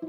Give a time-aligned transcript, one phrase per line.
[0.00, 0.06] は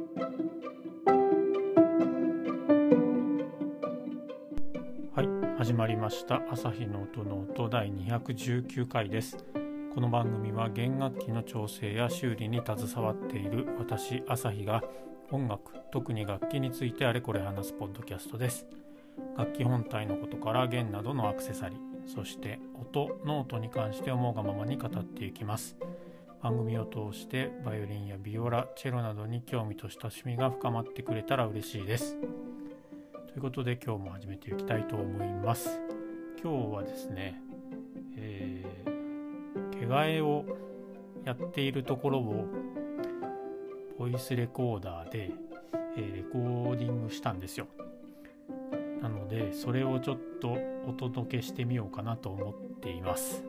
[5.22, 6.42] い始まりました。
[6.50, 9.44] 朝日の音ノート第219回です。
[9.94, 14.82] この番組は弦楽器の調整や修理に携わっている私朝日が
[15.30, 18.66] 音楽特に楽器についてあれこれ話すポッドキャストです。
[19.38, 25.76] 楽器本体のことから弦などのアクセサリーそして音ノートに関して思うがままに語っていきます。
[26.42, 32.18] 番組を通してバイオリンやビオラチェロなどに興味と親しみが深まってくれたら嬉しいです。
[33.28, 35.80] ということで今日も始めていきたいと思います。
[36.44, 37.40] 今日はですね、
[38.18, 40.44] えー、毛替えを
[41.24, 42.48] やっているところを
[44.00, 45.32] ボイスレコーダーで、
[45.96, 47.68] えー、レコーディングしたんですよ。
[49.00, 53.44] なのでそれをちょっとお届けしてみようかなと思っています。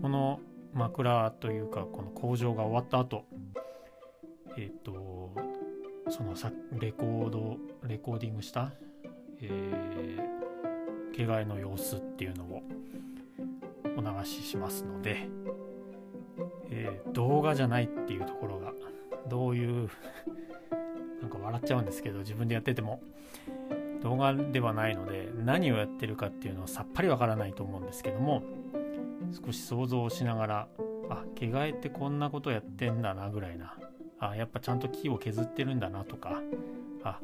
[0.00, 0.40] この
[0.74, 3.24] 枕というかこの工場が終わった後
[4.56, 5.32] えっ、ー、と
[6.10, 8.72] そのさレコードレコーディングした、
[9.40, 12.62] えー、毛替えの様子っていうのを
[13.96, 15.28] お流ししますので、
[16.70, 18.72] えー、動画じゃないっていうところが
[19.28, 19.88] どういう
[21.20, 23.02] なんか笑っちゃうんですけど自分でやってても
[24.02, 28.42] 動画ではないので何をやってるかっていうのはさっぱりわからないと思うんですけども
[29.32, 30.68] 少し想像しながら
[31.10, 33.74] あ毛替えってこんなことやってんだなぐらいな。
[34.20, 36.42] あやっぱちゃんと木を削ってるんだなとか。
[37.04, 37.20] あ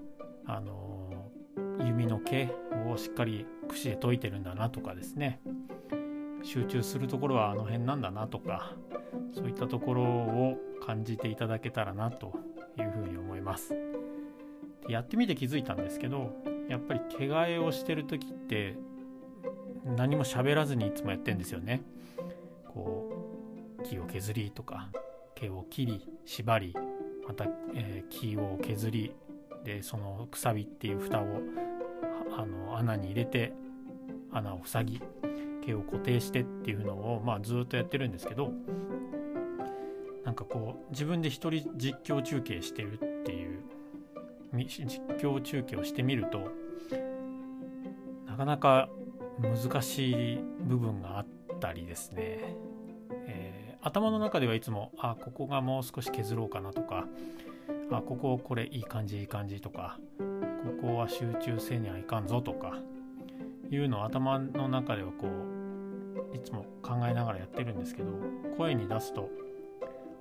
[0.46, 2.48] あのー、弓の毛
[2.88, 5.40] をしっかり櫛で解いてるんだなとかですね。
[6.42, 8.74] 集中するところはあの辺なんだなとか。
[9.32, 12.38] そういったところを感じていただけたらなと
[12.78, 13.74] いうふうに思います。
[14.88, 16.32] やってみて気づいたんですけど
[16.68, 18.76] やっぱり毛替えをしてる時って
[19.96, 21.82] 何も喋らずにいつもやってんですよね。
[22.74, 23.10] こ
[23.78, 24.90] う木を削りとか
[25.34, 26.74] 毛を切り縛り
[27.26, 29.14] また、えー、木を削り
[29.64, 31.40] でそのくさびっていう蓋を
[32.36, 33.52] あの穴に入れて
[34.32, 35.02] 穴を塞ぎ
[35.64, 38.52] 毛を固定してっていうのを、まあ、ずっとやってるんですけど
[40.24, 43.62] なんかこう自分で一人実況中継してるっていう
[44.52, 46.50] 実況中継をしてみると
[48.26, 48.88] なかなか
[49.40, 51.26] 難しい部分があっ
[51.64, 52.54] たりですね、
[53.26, 57.06] えー、頭の中ではいつもあここがもう少し削ろうかなとか
[57.90, 62.74] あこここれいい感じいい感じとかここは集中せにはいかんぞとか
[63.70, 68.10] いうのを頭の中ではこういつも考えながらやってるんですけど
[68.58, 69.30] 声に出すと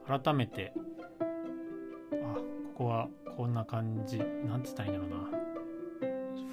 [0.07, 0.71] 改めて
[1.19, 2.35] あ
[2.75, 4.23] ここはこんな感じな
[4.57, 5.43] んて言ったらいいんだろうな。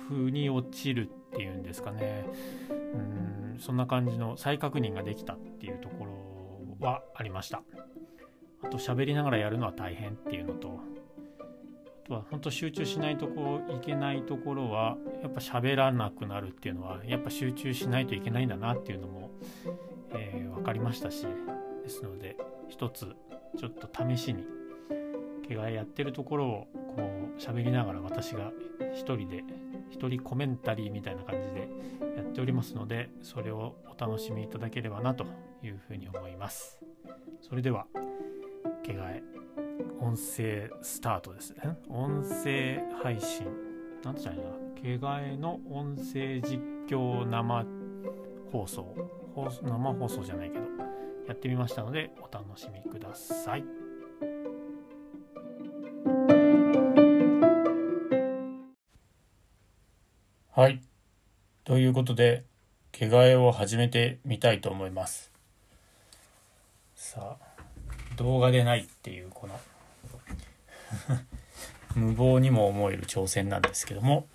[0.09, 2.25] 風に落ちるっていうんですかね。
[2.95, 7.63] うんそんな感じの再確認ができたっていうところはありました。
[8.63, 10.81] あと喋りながらやるのは大変っていうのと
[12.05, 19.31] あとは本当集中しないとこいけないところはやっぱ喋らなくなるっていうのはやっぱ集中しないといけないんだなっていうのも、
[20.11, 21.27] えー、分かりましたし。
[21.83, 22.37] ですので
[22.69, 23.17] 一つ
[23.59, 24.45] ちょっと試しに
[25.49, 27.03] 毛替えやってるところをこ
[27.37, 28.53] う喋りながら私が
[28.95, 29.45] 一人で
[29.91, 31.69] 一人コメンタリーみたいな感じで
[32.17, 35.27] やっておりますのでそれをお楽しみいただければなと
[35.63, 36.81] いうふうに思います。
[37.41, 37.87] それでは
[38.83, 39.23] 毛替え
[40.01, 41.77] 音声スタートですね。
[41.89, 43.47] 音声配信。
[44.03, 46.59] なんて言ったらいいな毛替えの音声実
[46.89, 47.67] 況生
[48.51, 48.97] 放送
[49.63, 50.65] 生放送じゃないけど
[51.29, 53.65] やってみましたのでお楽しみください。
[60.53, 60.83] はい。
[61.63, 62.43] ということで、
[62.91, 65.31] 毛替えを始めてみたいと思います。
[66.97, 69.61] さあ、動画でないっていうこの
[71.95, 74.27] 無謀にも思える挑戦なんですけども、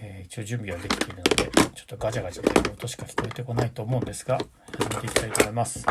[0.00, 1.34] えー、一応準備はできているので、
[1.76, 5.86] ちょっとガチャガチャという音しか聞こえてこないと思うんですが、始めていきたいと思います。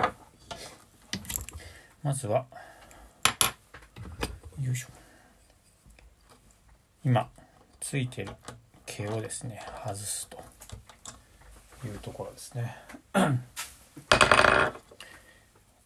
[2.04, 2.48] まずは、
[4.60, 4.88] よいしょ。
[7.06, 7.30] 今、
[7.80, 8.34] ついてる
[8.98, 10.38] 毛をですね外すと
[11.86, 12.78] いうところですね。
[13.14, 13.38] 大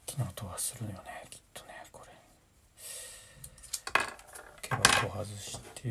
[0.05, 0.99] きな音がするよね
[1.31, 2.11] きっとねこれ。
[4.61, 5.89] 毛箱を外して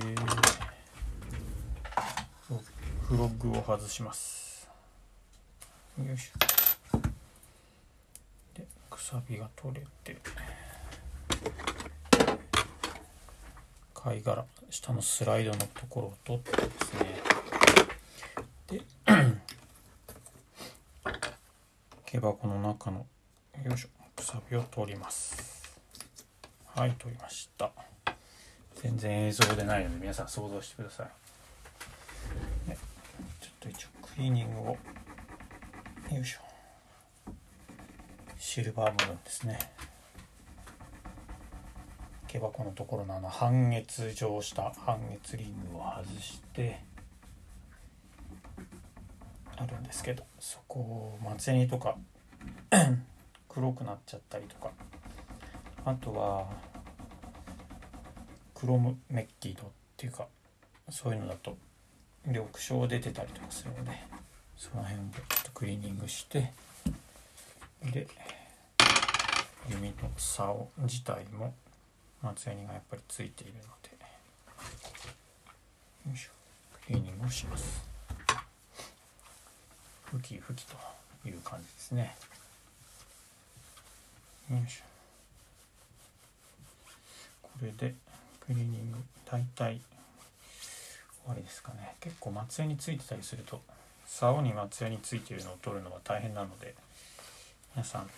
[3.03, 4.69] フロッグを外します。
[5.99, 6.99] よいしょ。
[8.55, 10.17] でくさびが取れて。
[14.01, 17.21] 貝殻下のスライドのところを取ってですね。
[18.69, 18.83] で
[22.07, 23.05] 毛箱の中の
[23.65, 25.77] よいしょくさびを取ります。
[26.67, 27.73] はい取りました。
[28.77, 31.09] 全然映像でないので皆さん想像してください、
[33.41, 34.79] ちょっと一応クリーニングをよ
[36.23, 36.39] いしょ。
[38.39, 39.59] シルバー部分ですね。
[42.29, 46.81] 毛箱のところのあの半月状した半月リングを外して
[49.57, 51.97] あるんですけどそこを松ヤニとか
[53.49, 54.71] 黒くなっちゃったりとか
[55.85, 56.47] あとは
[58.55, 59.67] クロムメッキードっ
[59.97, 60.27] ていうか
[60.91, 61.57] そういうのだと
[62.27, 63.93] 緑青出てたりとかするので
[64.57, 66.53] その辺でちょっとクリーニングして
[67.93, 68.07] で
[69.69, 71.55] 弓の竿自体も
[72.23, 73.91] 松ヤニがやっぱりついているので。
[76.09, 76.31] よいしょ。
[76.87, 77.87] クリーニングをします。
[80.05, 80.77] ふきふきと
[81.27, 82.17] いう感じですね。
[84.51, 84.83] よいしょ。
[87.43, 87.95] これで
[88.41, 89.81] クリーニング大体
[91.23, 91.95] 終わりですかね。
[92.01, 93.61] 結構松ヤについてたりすると
[94.07, 96.75] 竿に松ヤについているのを取るのは大変なので
[97.75, 98.09] 皆さん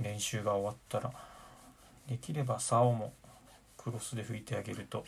[0.00, 1.12] 練習が終わったら
[2.08, 3.12] できれば竿も
[3.76, 5.04] クロスで拭いてあげると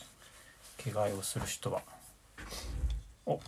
[0.85, 1.81] 怪我をする人は。
[3.25, 3.41] お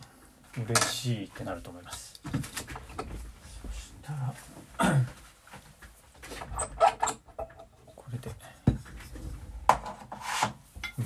[0.56, 2.20] 嬉しいってなると思います。
[2.22, 4.34] そしたら
[7.94, 8.30] これで。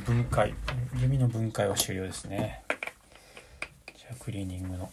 [0.05, 0.55] 分解。
[1.01, 2.63] 弓の分解は終了ですね。
[3.97, 4.91] じゃあクリーニングの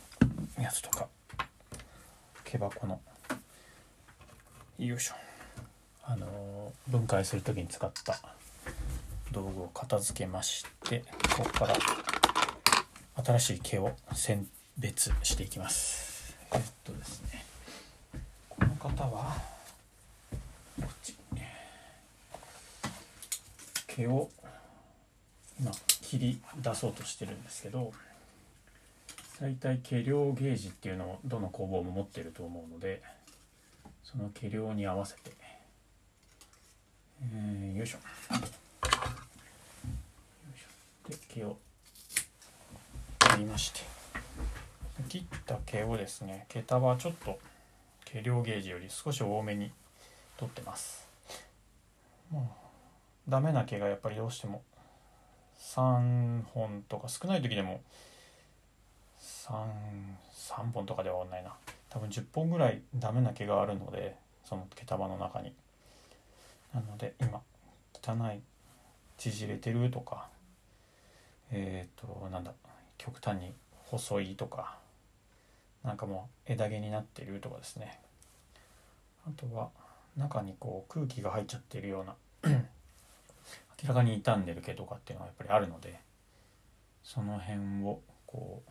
[0.60, 1.08] やつとか。
[2.44, 3.00] 毛箱の。
[4.80, 5.16] よいしょ。
[6.04, 6.28] あの
[6.88, 8.20] 分解する時に使った
[9.32, 11.04] 道具を片付けまして
[11.38, 11.76] ここから
[13.24, 14.48] 新しい毛を選
[14.78, 16.36] 別していきます。
[16.52, 17.44] えっとですね
[18.50, 19.38] この方は
[20.80, 21.16] こっち。
[23.96, 24.30] 毛を
[25.60, 27.94] 今切り出そうとしてるんですけど
[29.40, 33.02] 大体毛量ゲージっていうのをどの工房も持ってると思うので
[34.04, 35.32] その毛量に合わせて
[37.32, 37.98] えー、よいしょ。
[37.98, 38.42] よ
[40.54, 41.10] いしょ。
[41.10, 41.58] で毛を
[43.20, 43.80] 切りまして。
[45.10, 47.40] 切った毛をですね毛束はちょっと
[48.06, 49.72] 毛量ゲージより少し多めに
[50.38, 51.08] 取ってます。
[52.30, 52.56] も
[53.28, 54.64] うダメな毛がやっぱりどうしても
[55.60, 57.82] 3本とか少ない時でも
[59.20, 59.56] 3,
[60.32, 61.56] 3本とかでは終わんないな。
[61.90, 65.54] 多分10本ぐらいダメな毛があるのでその毛束の中に。
[66.74, 67.42] なので今
[67.94, 68.42] 汚い
[69.18, 70.30] 縮れてるとか
[71.52, 72.54] えっ、ー、となんだ
[72.98, 73.54] 極端に
[73.86, 74.78] 細いとか
[75.84, 78.00] なんかもう枝毛になってるとかですね。
[79.28, 79.70] あとは
[80.18, 82.16] 中にこう空気が入っちゃってるような
[83.82, 86.00] 明らかに傷んでる毛とかっていうのはやっぱりあるので
[87.04, 88.62] その辺をこ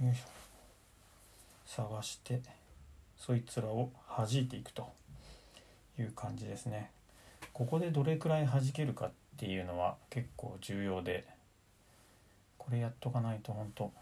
[0.00, 0.22] うよいしょ
[1.66, 2.40] 探して
[3.16, 4.88] そいつらを弾いていくと。
[6.02, 6.90] いう感じですね。
[7.52, 11.26] ここでどれくらい弾けるかっていうのは結構重要で
[12.56, 13.92] これやっとかないと本当弾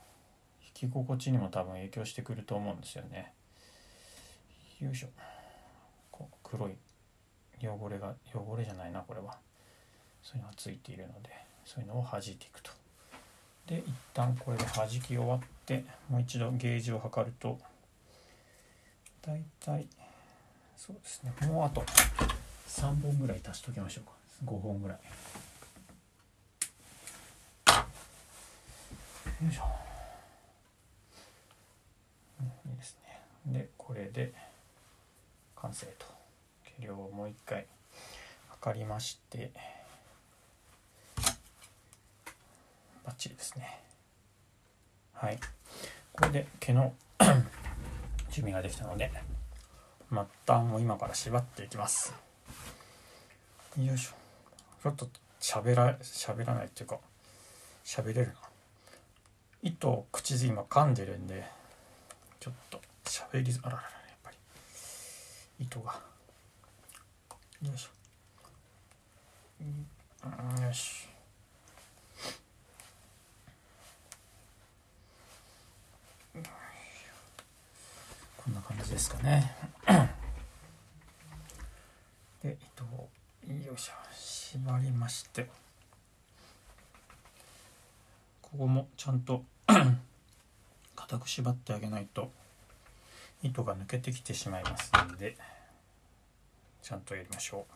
[0.75, 3.33] き心地にも多分影響してくると思うんですよね。
[4.81, 5.09] よいしょ。
[6.11, 6.73] こう黒い
[7.63, 9.39] 汚れが汚れじゃないなこれは。
[10.23, 11.31] そういうのがついているので
[11.65, 12.71] そういうのを弾いていくと。
[13.67, 17.59] で一旦これで弾き終わってもう一度ゲージを測ると
[19.23, 19.87] だいたい
[20.77, 21.33] そうですね。
[21.49, 21.83] もうあと
[22.69, 24.13] 3本ぐらい足しときましょうか。
[24.45, 24.99] 5本ぐらい。
[29.45, 29.63] よいしょ。
[32.67, 33.21] いいですね。
[33.53, 34.33] でこれで
[35.57, 36.07] 完成と。
[36.79, 37.67] 計量をもう一回
[38.49, 39.51] 測りまして
[43.05, 43.81] バッチリですね。
[45.15, 45.39] はい。
[46.13, 46.93] これで毛の
[48.31, 49.11] 準備ができたので
[50.11, 52.15] 末端を今から縛っていきます。
[53.79, 54.13] よいしょ。
[54.83, 55.09] ちょっと
[55.41, 56.99] 喋ら喋らないっていうか
[57.85, 58.35] 喋れるな
[59.63, 61.45] 糸を口で今噛んでるんで
[62.41, 64.37] ちょっと喋りあらららやっぱり。
[65.59, 66.01] 糸が。
[67.63, 67.97] よいしょ。
[70.63, 71.09] よし
[78.47, 79.57] こんな感じですかね。
[82.41, 83.09] で糸を
[83.45, 83.93] よいしょ。
[84.15, 85.51] 縛りまして。
[88.41, 89.43] ここもちゃんと
[90.95, 92.31] 固く縛ってあげないと
[93.43, 95.37] 糸が抜けてきてしまいますので
[96.83, 97.67] ちゃんとやりましょ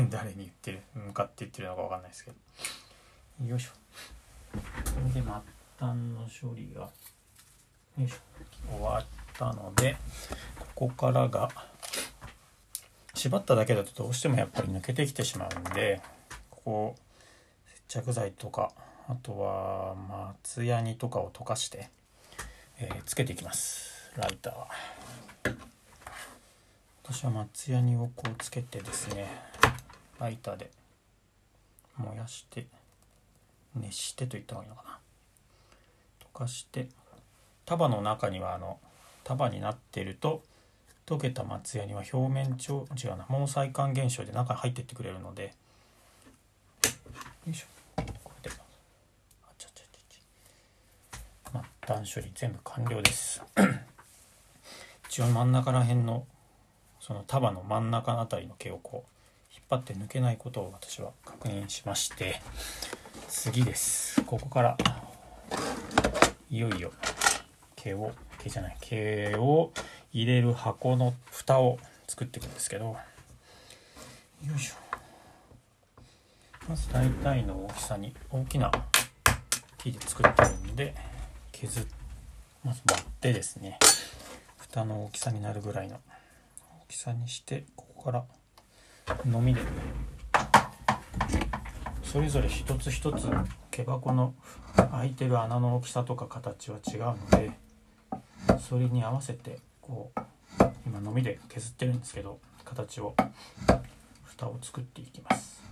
[0.00, 0.08] う。
[0.08, 3.44] 誰に言ってる向かって言ってるのか分かんないですけど。
[3.44, 3.72] よいしょ。
[3.72, 4.58] こ
[5.00, 5.42] れで末端
[5.78, 6.80] の処理が。
[6.80, 6.90] よ
[7.98, 8.16] いしょ。
[8.70, 9.96] 終わってたので
[10.58, 11.48] ここからが
[13.14, 16.00] 縛っただけだとどうしてもやっぱり抜けてきてしまうんで
[16.50, 16.96] ここ
[17.88, 18.72] 接着剤とか
[19.08, 19.94] あとは
[20.44, 21.88] 松ヤニとかを溶かして、
[22.78, 24.12] えー、つけていきます。
[24.16, 24.68] ライターは。
[27.04, 29.26] 私は松ヤニをこうつけてですね
[30.20, 30.70] ライターで
[31.96, 32.66] 燃やして
[33.74, 34.98] 熱してと言った方がいいのかな。
[36.34, 36.88] 溶かして
[37.64, 38.78] 束の中にはあの
[39.28, 40.42] 束になってると
[41.04, 45.52] 溶けた松ヤニは表面上違うな毛細管現象で中に入ってってくれるので
[47.46, 47.66] よいしょ。
[48.24, 53.42] これであちゃちゃちゃ末端処理全部完了です。
[55.08, 56.26] 一応真ん中ら辺の
[56.98, 62.40] その束の真ん中あたりの毛をこう引っ張って抜けないことを私は確認しまして
[63.28, 64.22] 次です。
[64.22, 64.78] ここから
[66.50, 66.92] いよいよ
[67.76, 68.12] 毛を
[68.48, 68.76] 毛じゃない。
[68.80, 69.72] 毛を
[70.12, 72.86] 入れる箱の蓋を作っていくんですけど。
[72.86, 72.96] よ
[74.56, 74.74] いしょ。
[76.68, 78.70] まず大体の大きさに大きな
[79.78, 80.94] 木で作ってるんで
[81.50, 81.86] 削っ
[82.62, 83.78] まず割ってですね
[84.58, 85.96] 蓋の大きさになるぐらいの
[86.82, 88.24] 大きさにしてここから
[89.24, 89.62] のみで
[92.02, 93.28] それぞれ一つ一つ
[93.70, 94.34] 毛箱の
[94.90, 97.50] 開いてる穴の大きさとか形は違うので
[98.58, 100.20] それに合わせてこう
[100.86, 103.14] 今のみで削ってるんですけど形を
[104.24, 105.62] 蓋を作っていきます。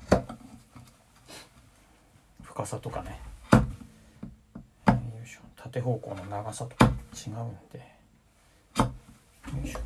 [2.42, 3.20] 深さとかね。
[5.56, 6.90] 縦方向の長さとか。
[7.14, 7.96] 違うんで。
[9.54, 9.80] よいしょ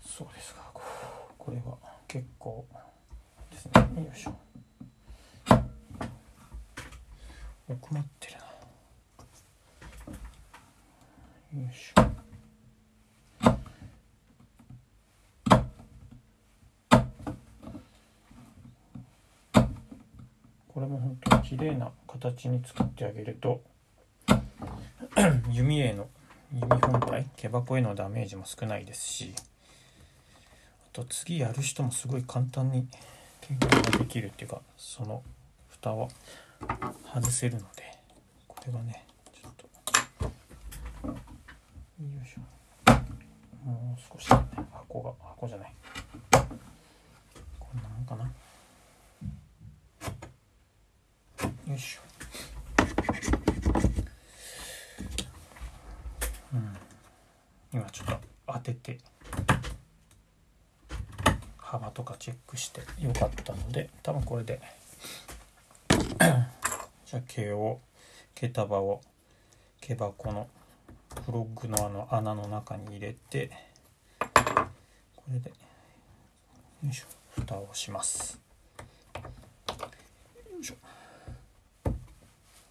[0.00, 0.62] そうですか
[1.36, 1.76] これは
[2.06, 2.64] 結構
[3.50, 3.72] ですね
[4.04, 4.36] よいしょ
[7.68, 8.34] 奥まってる
[11.54, 12.08] なよいしょ
[20.68, 23.60] これも本当に綺麗な形に作ってあげると
[25.50, 26.08] 弓への
[26.52, 29.42] 弓本体毛箱へのダメージも少ないですしあ
[30.92, 32.86] と次やる人もすごい簡単に
[33.42, 35.22] 研究ができるっていうかその
[35.68, 36.08] 蓋は
[37.14, 37.98] 外せるので
[38.46, 39.68] これがねちょっと
[41.06, 41.14] よ
[42.24, 42.58] いしょ。
[43.64, 44.38] もう少し、ね、
[44.72, 45.74] 箱が箱じゃない
[47.58, 48.24] こんなもんかな
[51.66, 52.00] よいしょ
[56.54, 56.76] うん
[57.72, 58.98] 今ちょっと当てて
[61.58, 64.60] 幅とかチェックしてよかったので多分これで。
[67.06, 67.80] じゃあ毛を
[68.34, 69.00] 毛束を
[69.80, 70.48] 毛箱の
[71.24, 73.50] フロッグのあの穴の中に入れて
[75.16, 75.56] これでよ
[76.90, 78.38] いしょ蓋をします。
[79.16, 79.22] よ
[80.60, 80.74] いしょ。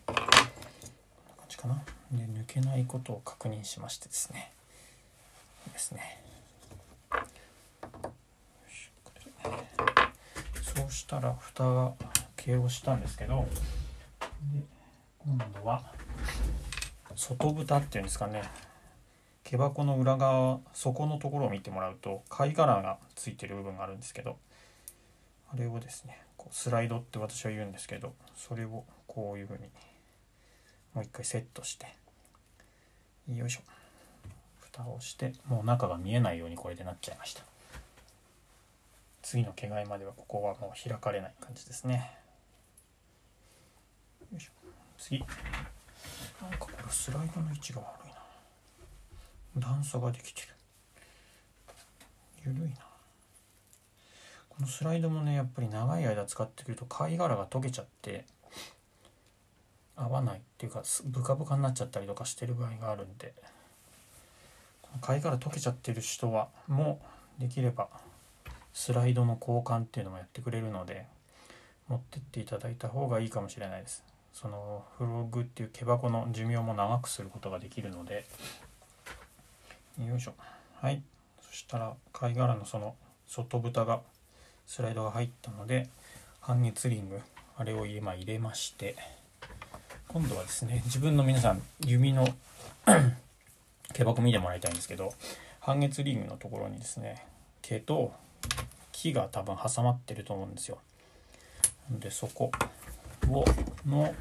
[0.05, 1.83] こんな感じかな。
[2.11, 4.51] で抜けないことを確認しましてですね。
[5.73, 6.26] ですね。
[10.87, 11.93] そしたら蓋が
[12.37, 13.45] 形をしたんですけど
[15.19, 15.83] 今度は
[17.13, 18.43] 外蓋っていうんですかね。
[19.43, 24.37] 毛箱の裏側底のところを見てもらうと貝殻がついてる部分があるんですけど
[25.53, 29.69] あれをですねこうスライドって私は言うんですけどそれをこういうふうに
[30.93, 31.87] もう一回セットして
[33.33, 33.61] よいしょ。
[34.59, 37.43] 蓋をしてもう中が見えないようにこれでなっちゃいました。
[39.29, 42.17] 次の毛替えまではここはもう開かれない感じですね。
[44.97, 45.19] 次。
[45.19, 49.67] なんかこれスライドの位置が悪いな。
[49.67, 50.47] 段差ができてる。
[52.45, 52.75] ゆるいな。
[54.47, 58.23] このスライドもねやっぱり長い間使ってくると貝殻が溶けちゃって
[59.97, 63.33] 合わないっていうかブカブカになっちゃったりとかしてる場合があるんで
[65.01, 67.01] 貝殻溶けちゃってる人はも
[67.37, 67.89] うできれば
[68.77, 71.07] スライドの交換っていうのもやってくれるので
[71.87, 74.03] 持ってっていただいた方がいいかもしれないです。
[74.33, 78.23] そのフログっていう毛箱の寿命も長くすることができるので。
[80.07, 80.35] よいしょ。
[80.79, 81.01] はい。
[81.41, 82.93] そしたら貝殻のその
[83.27, 84.01] 外蓋が
[84.67, 85.89] スライドが入ったので
[86.39, 87.19] 半月リング
[87.57, 88.95] あれを今入れまして。
[90.07, 92.27] 今度はですね自分の皆さん弓の
[93.93, 95.15] 毛箱見てもらいたいんですけど
[95.59, 97.25] 半月リングのところにですね
[97.63, 98.13] 毛と
[98.99, 100.79] 木が多分挟まってると思うんですよ。
[101.91, 102.51] でそこ
[103.29, 103.45] を
[103.87, 104.13] の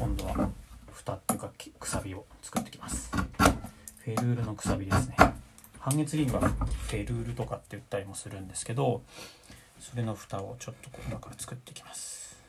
[0.00, 0.48] 今度は
[0.90, 3.10] 蓋っていうかくさびを作ってきます。
[3.10, 5.16] フェルールのくさびですね。
[5.78, 9.02] 半月リングはフェルールとかって言ったりもするんですけど
[9.78, 12.42] それの蓋をちょっと今から作っていきます。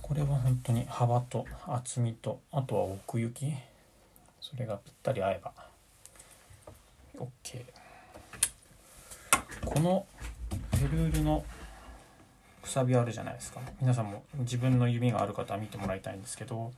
[0.00, 3.52] これは本当に幅と厚みとあとは奥行き
[4.42, 5.52] それがぴったり合えば。
[7.16, 7.64] OK
[9.64, 10.06] この
[10.74, 11.44] フェルールの
[12.60, 13.60] くさびあるじゃないですか。
[13.80, 16.72] 皆さんも自分の指がある方は見てもらいたいんですけど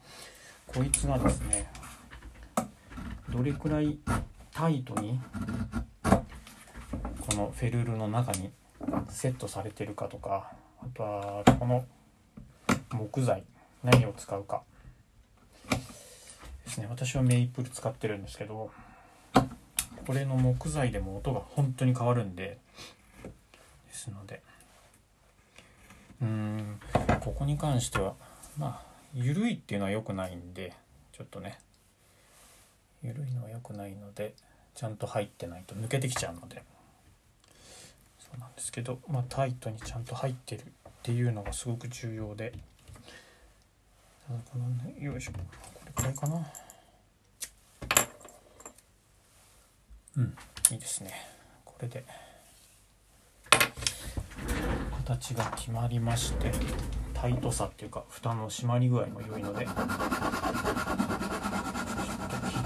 [0.66, 1.66] こいつがですね
[3.30, 3.99] どれくらい
[4.52, 5.18] タイトに
[6.02, 8.50] このフェルールの中に
[9.09, 10.52] セットされてるかとか
[10.83, 11.85] あとはこの
[12.92, 13.42] 木材
[13.83, 14.62] 何を使うか。
[16.75, 16.87] ですね。
[16.90, 18.71] 私はメイプル使ってるんですけど
[20.07, 22.59] これの木材でも音が本当に変わるんで
[23.23, 24.43] ですので。
[26.23, 26.81] うん
[27.21, 28.14] ここに関しては
[28.57, 30.73] まあ緩いっていうのは良くないんで
[31.12, 31.59] ちょっとね。
[33.02, 34.33] 緩いのは良くないので
[34.75, 36.62] ちゃんと入ってないと抜けてきちゃうので。
[38.19, 40.64] そうなんですけどまあタイトにちゃんと入ってるっ
[41.02, 42.52] ていうのがすごく重要で。
[44.26, 45.33] ただこのねよいしょ。
[45.33, 45.38] こ
[45.85, 46.47] れくらいかな。
[50.16, 50.37] うん。
[50.71, 51.12] いいですね。
[51.64, 52.04] これで。
[55.04, 56.50] 形が決まりまして
[57.12, 59.83] タイトさっていうか蓋の閉まり具合も良いのでちょっと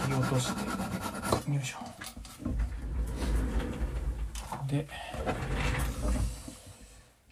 [0.05, 0.69] 切り落として。
[1.53, 1.79] よいしょ。
[4.69, 4.87] で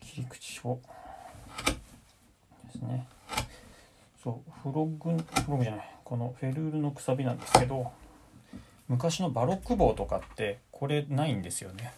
[0.01, 0.81] 切り口を。
[2.65, 3.07] ですね。
[4.25, 5.95] そうフロッグフロッグじゃない。
[6.03, 7.93] このフェルールのくさびなんですけど
[8.89, 11.93] 昔のバロック棒とかってこれないんですよね。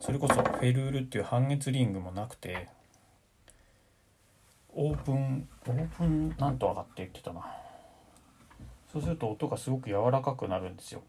[0.00, 2.68] それこそフェルールっていう半月リングもなくて
[4.74, 7.44] オープンオープンなんとかって言ってたな。
[8.92, 11.02] そうすると音がすごく柔らかくなるんですよ。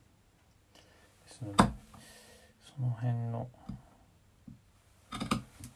[1.25, 1.63] ですので
[2.75, 3.47] その辺の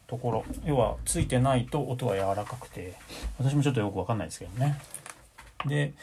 [0.08, 2.94] ところ要はついてないと音は柔らかくて
[3.40, 4.80] 私もちょっとよくわかんないですけどね。
[5.66, 5.94] で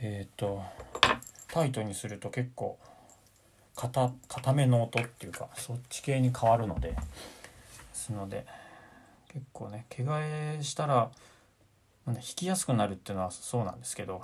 [0.00, 0.62] えっ、ー、と
[1.52, 2.78] タイトにすると結構
[3.76, 4.12] 硬
[4.52, 6.96] めの音っていうかそっち系に変わるのでで
[7.92, 8.46] すので
[9.32, 11.10] 結構ね毛替えしたら
[12.06, 14.22] 弾きやすくなるっていうのはそうなんですけど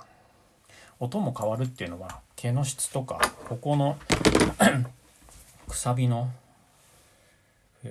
[0.99, 3.97] 音も変わるっていうのは毛の質とかここの
[5.67, 6.29] くさびの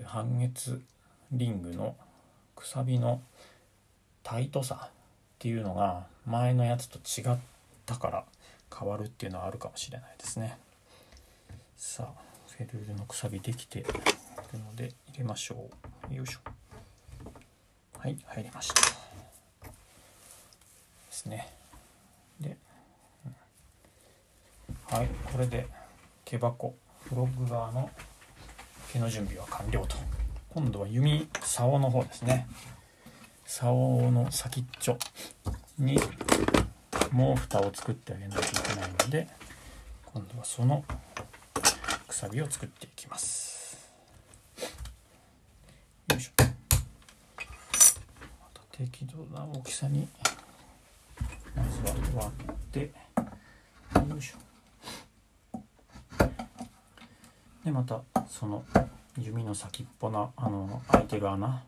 [0.05, 0.83] 半月
[1.33, 1.96] リングの
[2.55, 3.20] くさびの
[4.22, 4.90] タイトさっ
[5.38, 7.38] ていうのが前のやつと違っ
[7.85, 8.25] たから
[8.79, 10.59] 変わるっていうのはあるかもしれないですね。
[11.77, 13.89] さあフェルールのくさびできている
[14.59, 15.69] ので入れましょ
[16.11, 16.15] う。
[16.15, 16.41] よいしょ。
[17.99, 18.75] はい入りました。
[18.75, 18.87] で
[21.11, 21.49] すね。
[22.41, 22.57] で、
[24.89, 25.67] はいこれで
[26.25, 27.91] 毛箱フロッグ側の
[28.93, 29.97] 毛の準備は完了と。
[30.51, 32.47] 今度は弓竿の方ですね。
[33.45, 34.99] 竿の先っちょ
[35.79, 35.99] に
[37.12, 39.29] もう蓋を作ってあげないといけないので
[40.05, 40.85] 今度はその
[42.07, 43.90] くさびを作っていきます。
[46.11, 46.33] よいしょ。
[46.40, 46.47] ま
[48.55, 50.09] た適度な大きさに
[51.55, 51.83] まず
[52.16, 52.92] は割って
[54.09, 54.38] よいしょ。
[57.64, 58.64] でまたその
[59.19, 61.64] 弓の先っぽのあの開いてる穴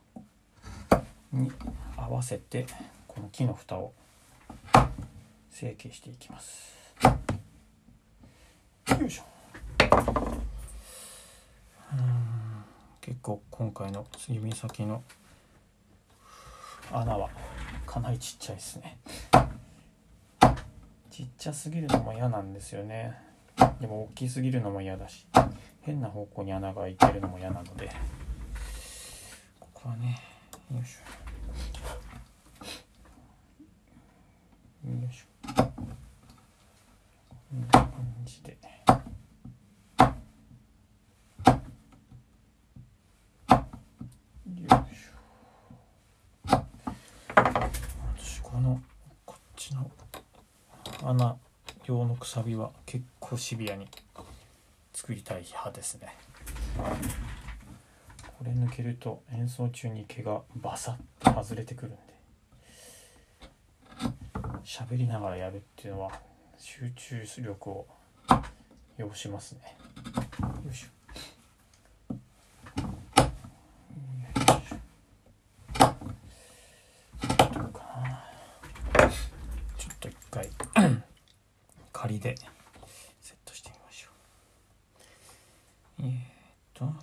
[1.33, 1.51] に
[1.97, 2.67] 合わせて
[3.07, 3.93] この木の蓋を
[5.59, 6.73] 成形していきます。
[9.01, 9.25] よいしょ。
[13.01, 15.03] 結構今回の指先の
[16.93, 17.29] 穴は
[17.87, 18.99] かなりちっちゃいですね。
[21.11, 23.17] ちっちゃすぎるのも嫌なんですよね。
[23.81, 25.27] でも大きすぎるのも嫌だし
[25.81, 27.91] 変な方向に穴が開いてるのも嫌なので
[29.59, 30.23] ここはね
[30.73, 35.63] よいしょよいしょこ
[37.57, 37.91] んな感
[38.25, 38.57] じで。
[48.17, 48.81] 私この
[49.25, 49.91] こっちの
[51.03, 51.37] 穴
[52.29, 53.89] サビは結構シビアに
[54.93, 56.15] 作りたい派ですね。
[56.77, 56.85] こ
[58.45, 62.01] れ抜けると演奏中に毛がバサッと外れてくるんで
[64.63, 66.13] 喋りながらやるっていうのは
[66.59, 67.87] 集中力を
[68.99, 69.75] 要しますね
[70.65, 70.89] よいしょ
[79.79, 80.51] ちょっと一回
[82.01, 82.37] 仮で
[83.21, 84.09] セットしてみましょ
[86.01, 86.19] うえー、っ
[86.73, 86.95] とこ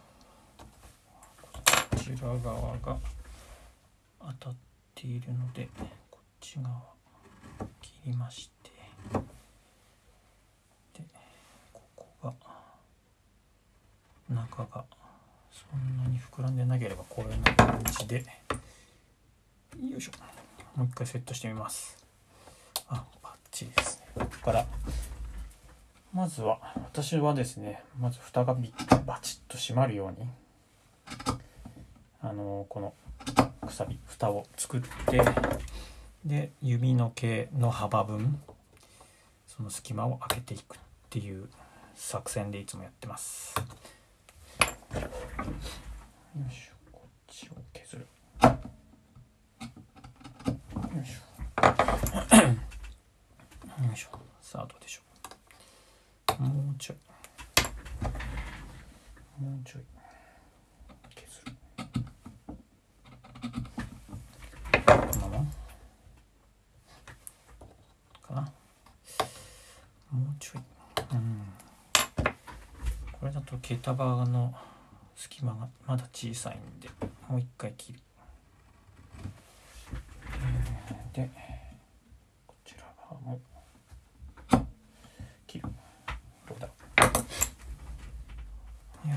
[1.97, 2.97] ちら側が
[4.39, 4.55] 当た
[4.97, 5.67] っているので
[6.09, 6.69] こっち側
[7.81, 8.71] 切りまして
[10.93, 11.03] で
[11.73, 12.33] ここが
[14.29, 14.85] 中が
[15.51, 18.23] そんなに膨らんでなければこういう感じで
[19.77, 20.11] よいしょ。
[20.77, 21.97] もう一回セットしてみます。
[22.87, 24.07] あバッチリですね。
[24.15, 24.65] ここから
[26.13, 28.73] まずは私はですねまず蓋がビ
[29.05, 30.29] バチッと閉まるように
[32.21, 32.93] あのこの
[33.65, 35.21] くさび蓋を作って
[36.23, 38.39] で指の毛の幅分
[39.47, 41.49] その隙間を開けていくっていう
[41.95, 43.55] 作戦でいつもやってます。
[46.35, 48.07] よいしょこっちを削るよ
[51.01, 51.65] いしょ
[52.45, 54.09] よいしょ
[54.41, 55.01] さあどうでしょ
[56.39, 56.97] うもうちょい
[59.41, 59.83] もうちょい
[61.15, 61.53] 削る
[64.85, 65.45] このまま
[68.21, 68.41] かな
[70.11, 70.61] もうちょい
[71.13, 71.45] うん
[73.67, 74.53] 毛束の
[75.15, 76.87] 隙間がまだ小さいんで
[77.27, 77.99] もう一回切る。
[81.11, 81.27] で
[82.45, 83.39] こちら側も
[85.47, 85.69] 切る。
[86.47, 86.67] どうだ？
[86.67, 86.73] よ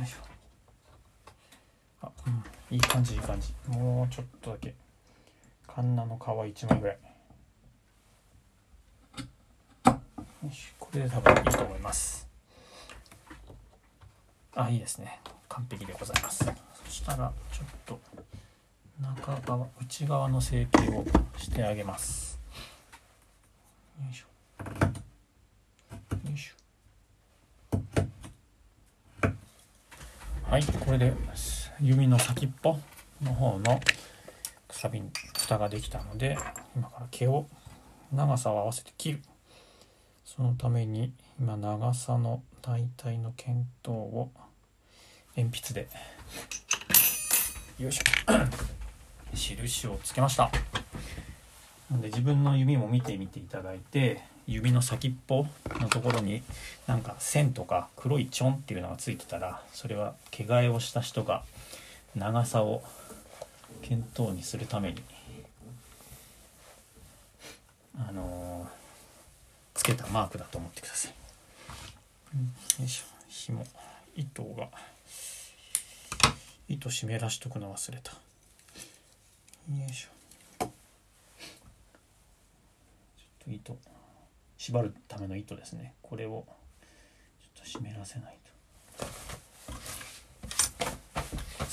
[0.02, 0.16] いしょ。
[2.00, 2.42] あうん
[2.74, 3.52] いい感じいい感じ。
[3.68, 4.74] もうちょっとだけ。
[5.66, 6.98] カンナの皮1枚ぐらい。
[10.46, 12.27] よしこれで多分いいと思います。
[14.60, 15.20] あいいですね。
[15.48, 16.44] 完璧でございます。
[16.44, 18.00] そしたらちょっと
[19.00, 21.04] 中側内側の成形を
[21.36, 22.40] してあげます。
[24.00, 24.26] よいしょ。
[26.28, 26.54] よいしょ。
[30.50, 31.12] はいこれで
[31.80, 32.76] 指の先っぽ
[33.22, 33.80] の方の
[34.66, 36.36] くさびに蓋ができたので
[36.74, 37.46] 今から毛を
[38.12, 39.22] 長さを合わせて切る。
[40.24, 44.32] そのために今長さの大体の見当を
[45.38, 45.88] 鉛筆で。
[47.78, 48.02] よいしょ。
[49.32, 50.50] 印をつけました。
[51.90, 55.46] なんで自分の指も見てみていただいて指の先っぽ
[55.80, 56.42] のところに
[56.86, 61.44] なんか線とか黒いチョンっていうのがついてたらそれは毛替えをした人が
[62.14, 62.82] 長さを
[63.88, 65.02] 見当にするために
[67.96, 68.78] あのー
[69.78, 71.12] つけたマークだと思ってください。
[72.80, 73.04] よいしょ。
[73.28, 73.64] 紐。
[74.16, 74.68] 糸が
[76.68, 78.12] 糸湿らしとくの忘れた。
[78.12, 78.18] よ
[79.88, 80.08] いしょ。
[80.58, 80.70] ちょっ
[83.44, 83.76] と糸
[84.58, 85.94] 縛るための糸ですね。
[86.02, 86.44] これを
[87.56, 88.38] ちょっと湿らせない
[88.98, 89.06] と。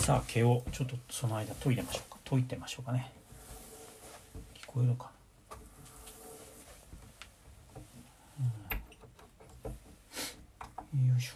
[0.04, 2.18] さあ毛をちょっとその間研いでましょうか。
[2.24, 3.12] 研いてましょうかね。
[4.56, 5.12] 聞こえるか
[10.94, 11.34] なよいしょ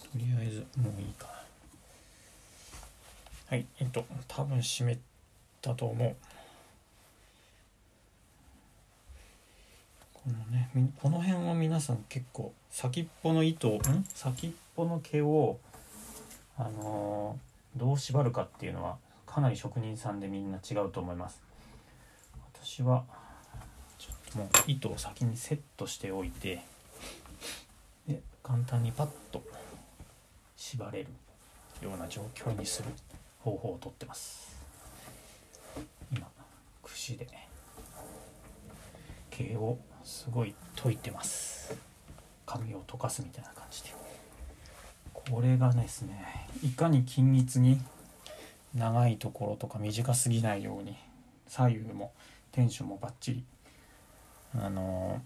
[0.00, 1.32] とりあえずもういいかな
[3.50, 4.98] はいえっと多分湿っ
[5.62, 6.16] たと思う。
[10.12, 13.80] このねこの辺は皆さん結構先っぽの糸ん？
[14.14, 15.58] 先っぽの毛を
[16.58, 21.42] あのーどう縛るかっていうのはかなり職人さんでみんな違うと思います。
[22.54, 23.02] 私は
[23.98, 26.62] ちょっともう糸を先にセットしておいて
[28.06, 29.42] で簡単にパッと
[30.56, 31.08] 縛れる
[31.82, 32.90] ような状況にする
[33.40, 34.53] 方法をとってます。
[37.04, 37.28] 櫛で。
[39.30, 41.76] 毛をすごい解いてます。
[42.46, 43.90] 髪を溶かすみたいな感じで。
[45.12, 47.80] これがですねいかに均一に
[48.74, 50.96] 長いところとか短すぎないように
[51.48, 52.12] 左右も
[52.52, 53.44] テンションもバッチリ
[54.54, 55.20] あの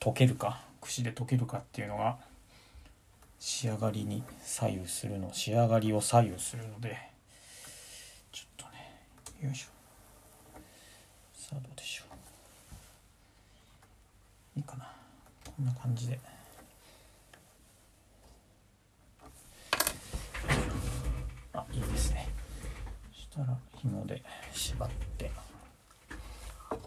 [0.00, 2.16] 溶けるか櫛で溶けるかっていうのが
[3.38, 6.98] 仕上がりに左右するの仕上がりを左右するので
[8.32, 9.02] ちょっとね
[9.42, 9.79] よいしょ。
[11.50, 12.04] さあどうでしょ
[14.54, 14.58] う。
[14.58, 14.86] いいかな。
[15.44, 16.20] こんな感じで。
[21.52, 22.28] あいいですね。
[23.12, 25.32] そしたら紐で縛って。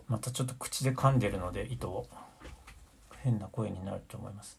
[0.08, 2.08] またちょっと口で噛んでるので糸を。
[3.22, 4.58] 変な声になると思います。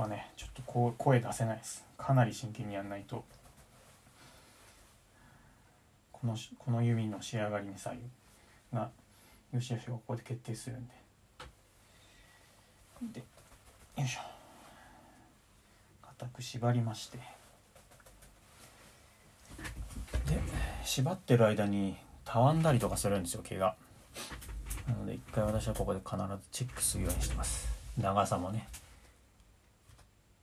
[0.00, 1.84] はねちょっとこう声出せないです。
[1.96, 3.24] かなり真剣にやんないと。
[6.12, 8.02] このこの弓の仕上がりに左右
[8.72, 8.90] が
[9.52, 10.94] 吉吉がここで決定するんで。
[13.12, 13.26] でよ
[14.04, 14.20] いしょ。
[16.02, 17.18] 固く縛りまして。
[17.18, 17.24] で
[20.84, 23.76] 縛ってる間にたわんだりとかするんですよ毛が。
[24.88, 27.68] なので一回私はここで必ずチェックするようにしてます。
[27.98, 28.68] 長さもね。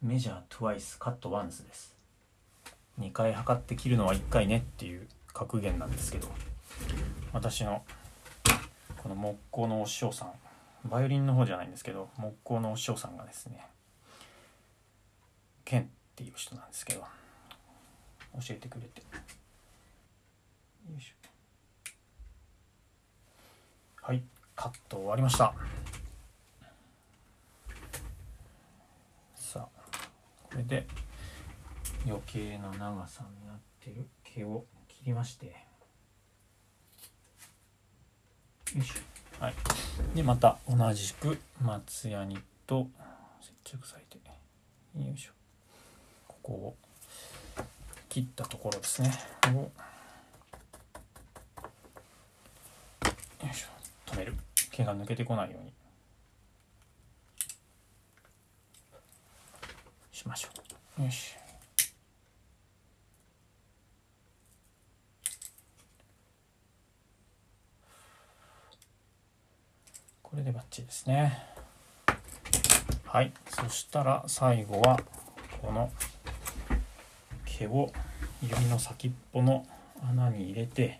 [0.01, 1.93] メジャートワイスカットワンズです。
[2.99, 6.27] 2回測って切るのは1回ねっていう格言なんですけど
[7.33, 7.83] 私の
[8.97, 10.31] この木工のお師匠さん
[10.89, 13.65] バイオリンの方じゃないんですけど木工のお師匠さんがですね
[15.65, 15.85] ケンっ
[16.15, 17.07] ていう人なんですけど教
[18.51, 19.01] えてくれて。
[19.01, 21.15] よいしょ。
[24.01, 24.23] はい
[24.55, 25.53] カット終わりました
[29.35, 29.81] さあ
[30.51, 30.85] これで
[32.05, 34.05] 余計な長さになってる。
[34.23, 35.45] 毛を切りまして。
[35.45, 35.53] よ
[38.81, 39.43] いしょ。
[39.43, 39.53] はい。
[40.13, 42.37] でまた同じく松ヤニ
[42.67, 42.87] と
[43.41, 45.05] 接着剤で。
[45.07, 45.31] よいしょ。
[46.27, 46.75] ここを
[48.09, 49.11] 切ったところですね。
[49.47, 49.57] を。
[49.57, 49.71] よ
[53.49, 53.67] いしょ。
[54.05, 54.35] 止める。
[54.69, 55.73] 毛が抜けてこないように。
[60.21, 60.49] しましょ
[60.99, 61.03] う。
[61.03, 61.35] よし。
[70.21, 71.43] これでバッチリですね。
[73.05, 73.33] はい。
[73.49, 74.99] そしたら最後は
[75.59, 75.91] この
[77.45, 77.91] 毛を
[78.43, 79.65] 指の先っぽの
[80.07, 80.99] 穴に入れて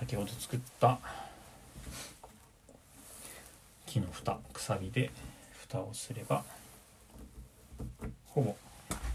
[0.00, 0.98] 先ほど作った
[3.86, 5.10] 木の蓋くさびで
[5.68, 6.44] 蓋をすれば
[8.34, 8.56] ほぼ。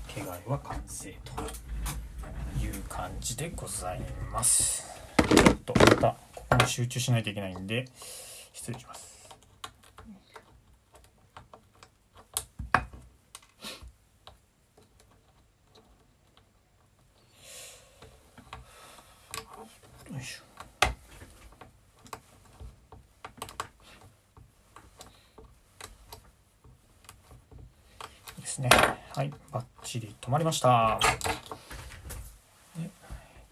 [0.08, 4.02] 毛替えは完成という感じでござい
[4.34, 4.86] ます
[5.28, 7.86] ちょっとまたここに集中しないといけないんで
[8.54, 9.30] 失礼します
[20.12, 20.44] よいしょ
[28.42, 28.70] ですね
[29.12, 30.98] はいバッチリ止まりました。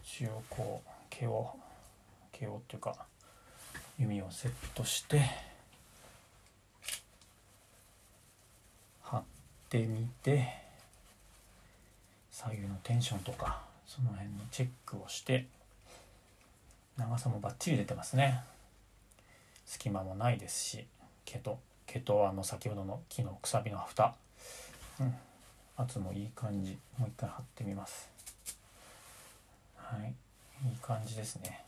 [0.02, 1.50] 一応こう毛を
[2.32, 2.96] 毛をっていうか
[3.98, 5.20] 弓をセットして
[9.02, 9.22] 貼っ
[9.68, 10.48] てみて
[12.30, 15.46] 左右のテンションとかその辺のチェックをして
[16.96, 18.40] 長さもバッチリ出てますね。
[19.66, 20.86] 隙間もないですし
[21.26, 24.14] 毛と毛とあの先ほどの木のくさびの蓋
[24.98, 25.14] うん。
[25.78, 28.10] 圧もいい感じもう一回貼ってみます。
[29.76, 30.12] はい
[30.66, 31.64] いい感じですね。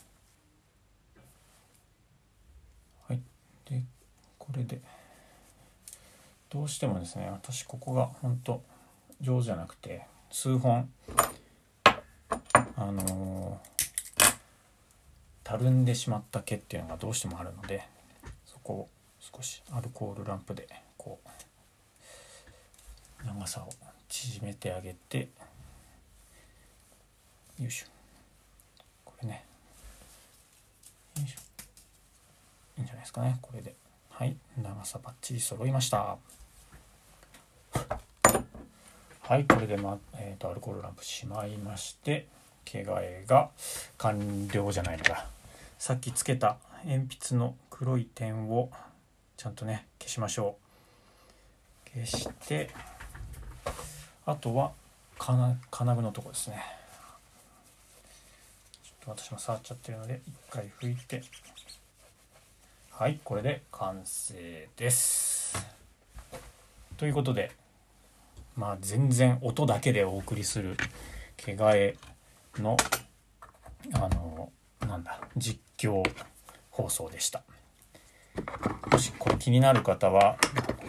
[3.07, 3.21] はい
[3.65, 3.83] で
[4.37, 4.81] これで
[6.51, 8.61] どうしてもですね私ここが本当
[9.21, 10.91] 上手じゃなくて数本
[11.85, 13.71] あのー
[15.45, 17.85] たるんでしまった毛っていうのがどうしてもあるので
[18.47, 21.29] そこを少しアルコールランプでこう
[23.27, 25.31] 長さを縮めてあげて。
[27.59, 27.87] よいしょ。
[29.05, 29.45] これね。
[31.17, 31.39] よいしょ。
[32.77, 33.39] いいんじゃないですかね。
[33.41, 33.75] これで。
[34.11, 34.37] はい。
[34.63, 36.19] 長さバッチリ揃いました。
[39.23, 39.45] はい。
[39.45, 42.27] これで、まえーと、アルコールランプしまいまして
[42.65, 43.51] 毛替えが
[43.97, 45.27] 完了じゃないのか。
[45.79, 48.71] さっきつけた鉛筆の黒い点を
[49.37, 50.57] ちゃんとね消しましょ
[51.87, 51.91] う。
[51.95, 52.71] 消して
[54.31, 54.71] あとは
[55.19, 56.63] 金金具のとこですね。
[58.85, 61.23] ちょっと私も触っちゃってるので一回拭いて。
[62.93, 65.57] はいこれで完成です。
[66.97, 67.51] ということで
[68.55, 70.77] まあ全然音だけでお送りする
[71.37, 71.97] 毛替え
[72.59, 72.77] の
[73.95, 74.53] あの
[74.87, 76.09] なんだ実況
[76.71, 77.43] 放送でした。
[78.93, 80.37] もしこれ気になる方は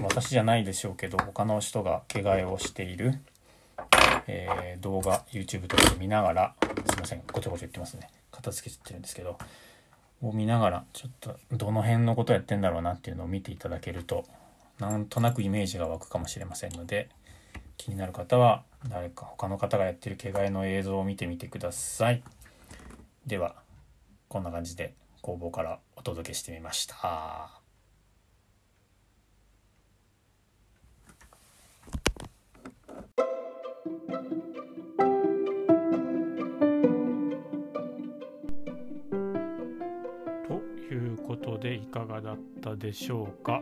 [0.02, 3.20] 私じゃないでしょうけど他の人が毛替えをしている、
[4.28, 8.10] えー、動画 YouTube とかで見ながらすいませんごちゃごちゃ言ってますね。
[8.32, 9.38] 片付けちゃってるんですけど
[10.22, 14.26] を見ながらちょっとどの辺のことやってんだろうなっていうのを見ていただけると
[14.80, 17.10] なんとなくイメージが湧くかもしれませんので
[17.78, 22.24] 気になる方は誰か他の方がやってる毛替えの映像を見てみてください。
[23.26, 23.56] では
[24.28, 27.61] こんな感じで工房からお届けしてみました。
[41.62, 43.62] でいかがだったでしょうか？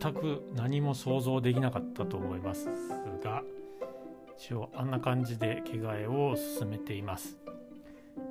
[0.00, 2.68] 全く何も想像できなかったと思います
[3.24, 3.42] が
[4.38, 7.36] 一応あんな感じで着替えを進めています。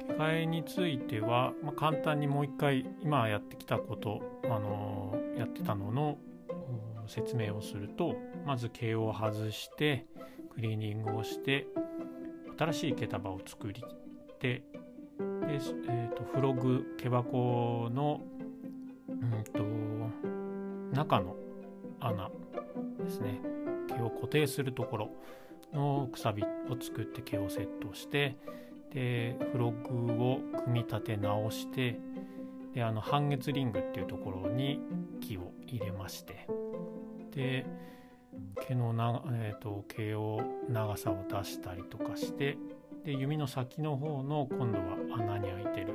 [0.07, 6.17] 着替えについては、まあ、簡単にもう一回今やってきたこと、あのー、やってたのの
[7.07, 10.05] 説明をするとまず毛を外して
[10.53, 11.67] クリーニングをして
[12.57, 13.83] 新しい毛束を作り
[14.39, 14.63] で
[15.47, 18.21] で、えーと、フログ毛箱の、
[19.09, 19.63] うんと、
[20.95, 21.35] 中の
[21.99, 22.29] 穴
[22.99, 23.39] ですね。
[23.87, 25.09] 毛を固定するところ
[25.73, 26.47] のくさびを
[26.79, 28.37] 作って毛をセットして
[28.93, 31.99] でフログを組み立て直して
[32.73, 34.79] であの半月リングっていうところに
[35.21, 36.47] 木を入れまして
[37.31, 37.65] で
[38.67, 42.57] 毛のな、えーと、毛を長さを出したりとかして
[43.07, 45.93] で弓の先の方の今度は穴に開いてる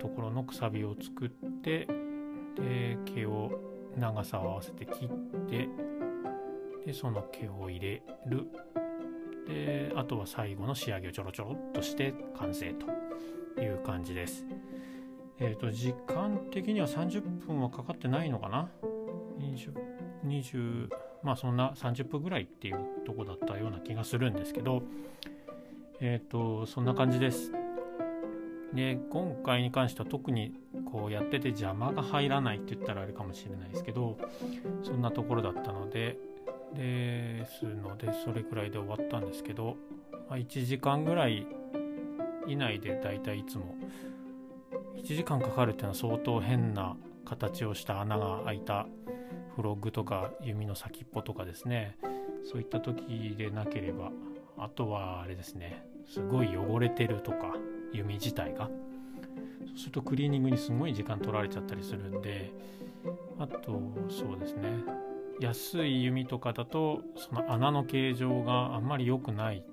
[0.00, 1.28] ところのくさびを作っ
[1.62, 1.86] て
[2.56, 3.52] で毛を
[3.96, 5.08] 長さを合わせて切っ
[5.48, 5.68] て
[6.84, 8.48] でその毛を入れる。
[9.46, 12.74] であとは最後の仕上げをちょろちょろっとして完成
[13.54, 14.44] という感じです。
[15.38, 18.68] えっ、ー、と時間的には30分はかかってないのかな
[19.38, 19.72] ？20
[20.26, 20.88] 20
[21.22, 24.82] まあそんな30分ぐらいっていうとこだったような気がするんですけど
[26.00, 27.52] えっ、ー、とそんな感じです。
[28.72, 30.54] で今回に関しては特に
[30.90, 34.16] こうやってて邪魔が入らないって言ったらあれかもしれないですけど
[34.84, 36.16] そんなところだったので
[36.74, 39.76] ですのでそれくらいで終わったんですけど、
[40.28, 41.46] まあ、1時間ぐらい
[42.46, 43.74] 以内でだいたいいつも
[44.96, 48.86] 1時間かかるっていうのは相当変な形をした穴が開いた
[49.56, 51.98] フロッグとか弓の先っぽとかですね。
[52.44, 54.10] そういった時でなければ
[54.56, 55.89] あとはあれですね。
[56.10, 57.54] すごい汚れてるとか
[57.92, 58.68] 弓自体が。
[59.66, 62.52] そうするとクリーニングにすごい時間取られちゃったりするんで
[63.38, 64.68] あとそうですね。
[65.38, 69.64] 安い弓とかだとその穴の形状があんまり良くない。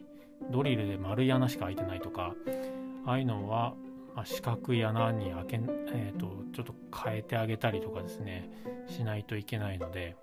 [0.51, 2.35] ドリルで丸い穴しか開いてないとか
[3.07, 3.73] ああいうのは、
[4.15, 5.59] まあ、四角い穴に開け、
[5.93, 8.47] えーと、ちょっと変えてあげたりとかですね
[8.87, 10.15] しないといけないので。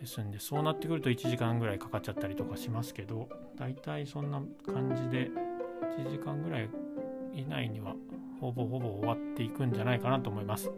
[0.00, 5.30] ですんでそうなってくると1時間ぐらいかかっちゃったりとかしますけどだいたいそんな感じで
[5.98, 6.70] 1時間ぐらい
[7.34, 7.94] 以内には
[8.40, 10.70] ほぼほぼ終わっていくんじゃないかなと思います。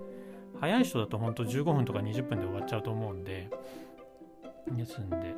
[0.61, 3.49] 早い人だと本当15分とか20分で終わっちゃうと思うんで、
[4.71, 5.35] ですんで、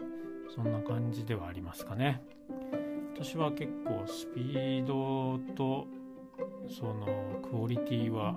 [0.54, 2.22] そんな感じではありますかね。
[3.14, 5.86] 私は結構スピードと
[6.68, 8.36] そのクオリティは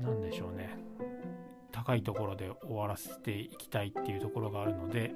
[0.00, 0.79] 何でしょうね
[1.84, 5.12] 高いところで終わらせていきたいっていうところがあるので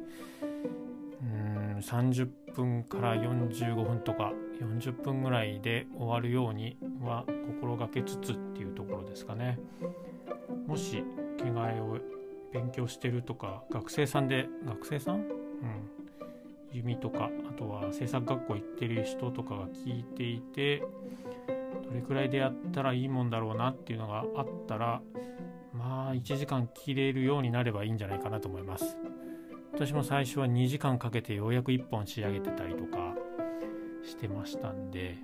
[1.22, 7.24] うん30分から45分とか40分ぐらいで終わるようには
[7.61, 9.59] 心がけつつっていうところですかね。
[10.66, 11.05] もし
[11.37, 11.98] 着替えを
[12.53, 15.24] 勉強してるとか学生さんで学生さん、うん、
[16.72, 20.83] 弓とかあとは制作学校行ってる人とかが聞いていて
[21.83, 25.03] どれくらいでやったらいいもんだろうなっていうのがあったら
[25.77, 28.97] まあ1時間切れるようになればいいんじゃないかなと思います。
[29.75, 33.17] 私も最初は2時間かけてようやく1本仕上げてたりとか
[34.05, 35.17] してましたんで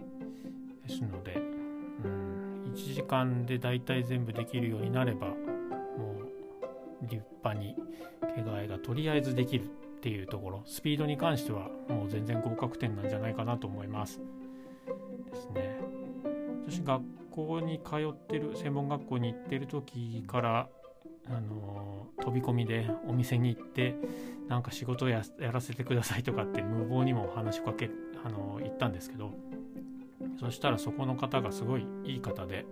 [0.89, 1.37] ですので
[2.05, 5.35] うん1時間で大体全部できるようになればも
[7.01, 7.77] う立派に
[8.35, 9.69] 毛替えがとりあえずできるっ
[10.01, 14.21] ていうところスピードに関してはもう全然合格点なんじゃないかなと思います。
[15.31, 15.79] ですね。
[16.67, 20.69] 私学校に通ってる専門学校に行ってる時から
[21.29, 23.95] あの飛び込みでお店に行って
[24.49, 27.91] なんか仕事やらせてくださいとかって無謀にも話しかけ
[28.25, 29.33] あの言ったんですけど
[30.39, 32.67] そしたらそこの方がすごいいい方で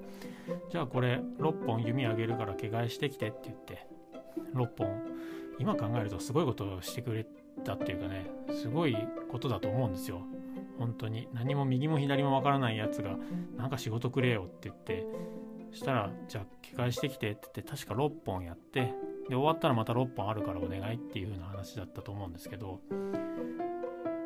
[0.71, 3.87] じゃあこれ6本弓あげるから毛替えしてきてって言って
[4.55, 5.03] 6本
[5.59, 7.27] 今考えるとすごいことをしてくれ
[7.65, 8.97] たっていうかねすごい
[9.31, 10.23] ことだと思うんですよ。
[10.79, 11.29] 本当に。
[11.33, 13.17] 何も右も左もわからないやつが
[13.57, 15.07] なんか仕事くれよって言って
[15.73, 18.95] したらじゃあ着替えしてきてって言って確か6本やって
[19.29, 22.81] で終わったらまた6本あるからお願いっていう風な話だったと思うんですけど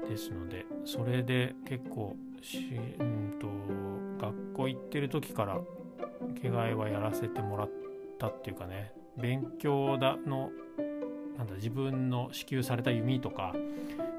[0.08, 2.58] ですのでそれで結構し、
[2.98, 5.60] うんと、学校行ってる時から
[6.40, 7.70] 毛替えはやらせてもらっ
[8.18, 10.50] たっていうかね勉強だの
[11.36, 13.54] なんだ自分の支給された弓とか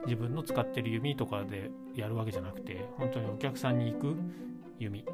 [0.06, 4.16] 自分の使ってる弓とかでやるわけじゃなくて本当にお客さんに行く
[4.80, 5.06] 弓。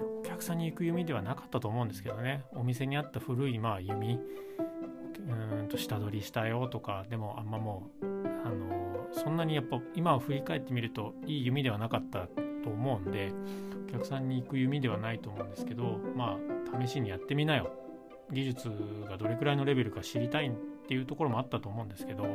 [0.00, 2.44] お客さんに行く弓ではなかったと思うんですけどね。
[2.52, 4.20] お店にあった古いまあ弓。
[5.28, 8.06] うんと下取りしたよとかでもあんまもう
[8.44, 12.28] あのそんなにやっぱ今を振り返ってみるといい弓ではなかった
[12.62, 13.32] と思うんで
[13.88, 17.70] お客さんに行く弓ではないと思うんですけどまあ試しにやってみなよ。
[18.30, 18.70] 技術
[19.08, 20.52] がどれくらいのレベルか知りたいっ
[20.86, 22.26] ていうところもあったと思うんですけど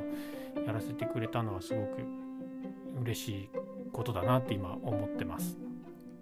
[0.66, 1.98] やらせてくれたのはすごく
[3.02, 3.50] 嬉しい
[3.92, 5.58] ことだなって今思ってます。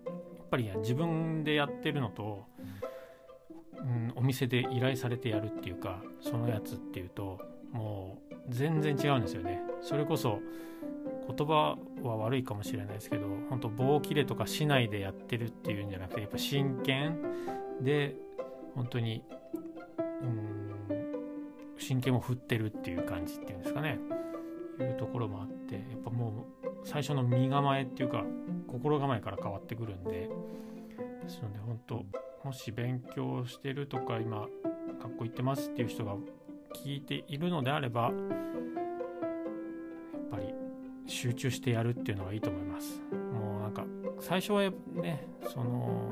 [0.06, 0.16] やっ
[0.50, 2.46] ぱり、ね、自分でやってるのと、
[3.78, 7.40] うん、お店で依頼されてやるっていうかそのやつっていうと
[7.72, 9.62] もう全然違うんですよね。
[9.82, 10.40] それこそ
[11.36, 17.18] 言葉は悪いかもしれないですけど本当棒切れとかしないでやってるっていうんじゃなくてやっぱ真剣
[17.82, 18.16] で
[18.76, 19.24] 本当に
[20.22, 20.61] うん
[21.82, 24.00] 真剣を振ってるっていう感じっていうんですかね。
[24.80, 28.24] いうところもあってやっぱもう最初の身構えっていうか
[28.68, 30.30] 心構えから変わってくるんで。
[31.22, 32.06] ですので本当
[32.44, 34.48] もし勉強してるとか今
[35.02, 36.16] 学校行ってますっていう人が
[36.84, 38.12] 聞いているのであればやっ
[40.32, 40.54] ぱり
[41.06, 43.02] 集中してやるっていうのがいいと思います。
[43.12, 43.86] もうなんか
[44.20, 46.12] 最初はねその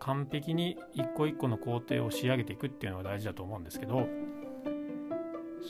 [0.00, 4.08] 完璧に一個一個の工程を仕上げていくっていうのが大事だと思うんですけど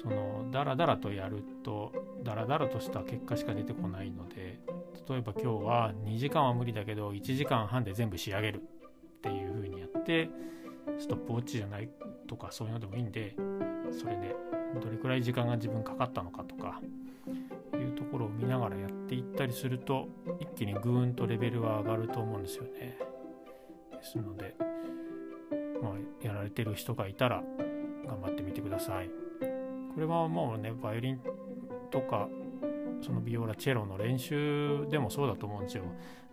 [0.03, 4.61] そのダラダラとやるとダラダラとした結果しか出てこないので
[5.09, 10.31] 例えば今日は2時間は無理だけど1時間半で全部仕上げるっていう風にやって
[10.99, 11.89] ストップウォッチじゃない
[12.29, 13.35] とかそういうのでもいいんで
[13.91, 14.35] それで
[14.81, 16.81] どれくらい時間が自分かかったのかとか
[17.75, 20.09] いうところを見ながらやっていったりすると
[20.39, 22.99] 一気にぐーんとレベルは上がると思うんですよね。
[24.01, 24.57] ですので、
[25.83, 27.43] まあ、やられてる人がいたら
[28.07, 29.11] 頑張ってみてください。
[29.95, 31.21] これはもうねバイオリン
[31.91, 32.29] とか
[33.03, 35.85] そのビオラチェロの練習でもそうだと思うんですよ。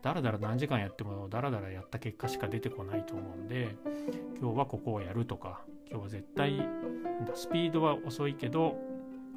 [0.01, 3.75] だらだら何時間やってもだらだらやった結果しか出てこないと思うんで
[4.39, 6.69] 今日はここをやるとか今日は絶対
[7.33, 8.77] スピードは遅いけど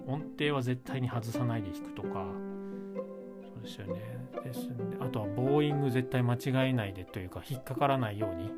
[0.06, 2.26] 音程は絶対に外さないで弾くとか
[3.62, 4.00] ですよね。
[4.44, 8.50] ですんであとはボーイング絶対間違えないでというか引っかからないように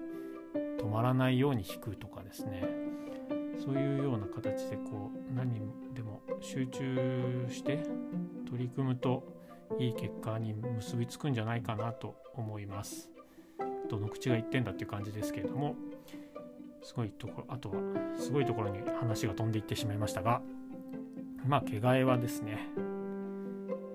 [0.79, 2.65] 止まらないように弾くとかですね。
[3.59, 5.53] そういうような形でこう何
[5.95, 7.83] でも集中して
[8.51, 9.23] 取り組むと
[9.79, 13.11] いい結果に結びつくんじゃないかなと思います。
[13.89, 15.77] どの口が言ってんだっていう感じですけれども
[16.83, 17.77] すごいところあとは
[18.17, 20.41] すごいところに話が飛んでいってしまいましたが
[21.47, 22.59] まあ毛替えはですね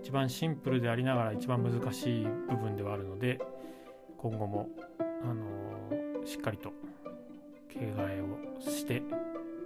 [0.08, 3.42] 一番シンプルでありながら一番難しい部分ではあるので
[4.18, 6.72] 今後も、あのー、しっかりと
[7.68, 9.04] 毛替えをして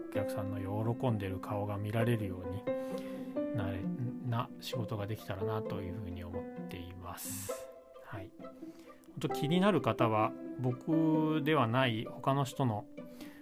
[0.09, 0.57] お客さんの
[0.95, 3.81] 喜んでる顔が見られるようになれ
[4.27, 7.53] な仕事ができたらなというふうに思っています。
[8.07, 8.49] はい、本
[9.19, 12.85] 当気になる方は僕ではない他の人の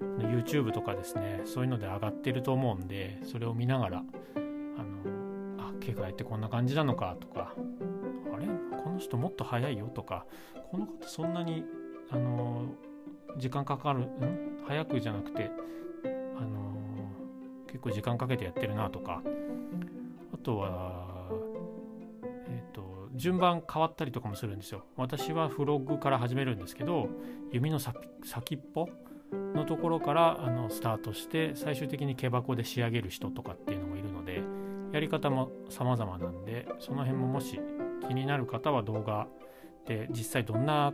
[0.02, 4.04] YouTube とかですねそういうので上がってると思うんでそれを見ながら
[4.36, 5.19] あの
[5.90, 7.16] あ毛替えってこんな感じなのか？
[7.20, 7.54] とか
[8.34, 8.48] あれ？
[8.84, 9.88] この人もっと早いよ？
[9.88, 10.26] とか
[10.72, 11.64] この方そんなに
[12.10, 12.66] あの
[13.38, 14.60] 時間かかるん？
[14.68, 15.52] 早くじゃなくて
[16.04, 16.76] あの
[17.68, 19.22] 結構時間かけてやってるなとか。
[20.32, 21.28] あとは
[22.48, 24.86] えっ、ー、と順番変わったりとかもするんですよ。
[24.96, 27.10] 私はフロッグから始めるんですけど
[27.52, 28.88] 弓の先っぽ
[29.54, 33.89] のところからあのスタートして最終的に毛箱で仕上げる人とかっていうの
[35.00, 37.58] やり方も様々なんでその辺ももし
[38.06, 39.28] 気になる方は動画
[39.88, 40.94] で実際どんな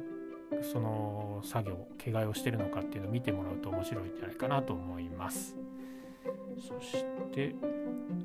[0.61, 5.57] その作業毛替えをしてるのかっていうのを見てもらうと面白いんじゃないかなと思います。
[6.55, 7.03] そし
[7.33, 7.55] て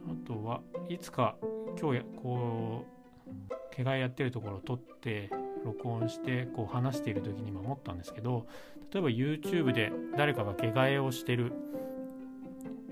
[0.07, 0.61] あとは
[0.91, 1.37] いつか
[1.81, 2.85] 今日やこ
[3.27, 5.31] う毛替えやってるところを撮って
[5.65, 8.47] 録音してこう話している時にも思ったんですけど
[8.93, 11.53] 例えば YouTube で誰かが毛替えをしてる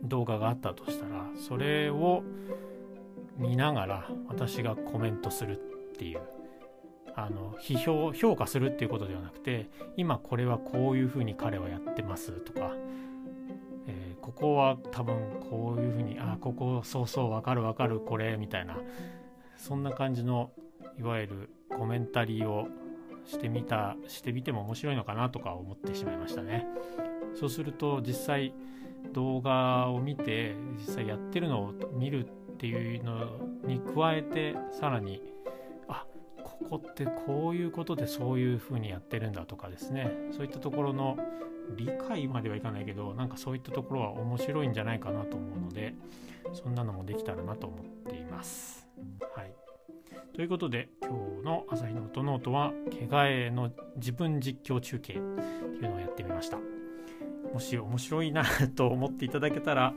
[0.04, 2.22] 動画があったとしたらそれを
[3.38, 6.20] 見ながら私がコメントするっていう
[7.14, 12.74] あの批評評価するっていうことではなくて今これはこういうふうに彼はやってますとか、
[13.86, 15.16] えー、ここは多分
[15.50, 18.76] こういうふうにあここそうそうわかるわかるこれみたいな
[19.56, 20.52] そんな感じの
[20.98, 22.68] いわゆるコメンタリーを
[23.24, 26.66] してみたしてみても面白いのかなとか思ってしまいましたね。
[27.34, 28.54] そうすると実際
[29.12, 32.26] 動画を見て実際やってるのを見る
[32.58, 35.22] っていうのに加えてさらに
[35.86, 36.04] あ
[36.42, 41.16] ここってこういうことでそういう風にやってるんだとかですねそういったところの
[41.76, 45.94] 理解まではいかないけどなんかそういったところは面白いんじゃないかなと思うので
[46.52, 48.88] そんなのもできたらなと思っています。
[49.36, 49.52] はい、
[50.34, 55.22] ということで今日の朝日の音ノートは毛替えの自分実況中継ってい
[55.78, 56.77] うのをやってみました。
[57.52, 58.44] もし面白いな
[58.76, 59.94] と思っていただけたら、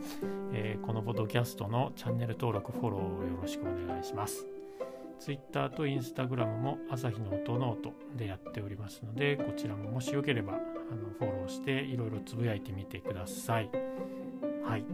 [0.53, 4.47] えー、このポッドキャストのチャンネル登録、フォローをよろしくお願いします。
[5.19, 10.55] Twitter と Instagram も朝日の音ノートでやっておりますので、こちらももしよければあ
[10.95, 13.69] のフォローしていろいろつぶやいてみてください。
[14.65, 14.85] はい、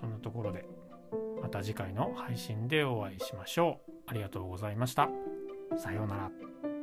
[0.00, 0.64] そんなところで
[1.40, 3.92] また次回の配信でお会いしましょう。
[4.06, 5.08] ありがとうございました。
[5.76, 6.75] さようなら。